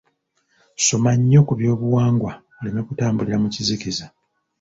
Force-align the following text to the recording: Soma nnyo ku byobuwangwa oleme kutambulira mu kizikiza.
Soma 0.85 1.11
nnyo 1.17 1.39
ku 1.47 1.53
byobuwangwa 1.59 2.31
oleme 2.57 2.81
kutambulira 2.87 3.37
mu 3.43 3.47
kizikiza. 3.53 4.05